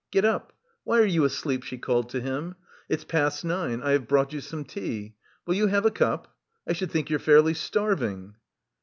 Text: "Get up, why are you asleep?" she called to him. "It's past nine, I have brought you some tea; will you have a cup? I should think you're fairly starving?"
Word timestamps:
"Get 0.09 0.25
up, 0.25 0.51
why 0.83 0.97
are 0.99 1.05
you 1.05 1.25
asleep?" 1.25 1.61
she 1.61 1.77
called 1.77 2.09
to 2.09 2.21
him. 2.21 2.55
"It's 2.89 3.03
past 3.03 3.45
nine, 3.45 3.83
I 3.83 3.91
have 3.91 4.07
brought 4.07 4.33
you 4.33 4.41
some 4.41 4.65
tea; 4.65 5.13
will 5.45 5.53
you 5.53 5.67
have 5.67 5.85
a 5.85 5.91
cup? 5.91 6.35
I 6.67 6.73
should 6.73 6.89
think 6.89 7.11
you're 7.11 7.19
fairly 7.19 7.53
starving?" 7.53 8.33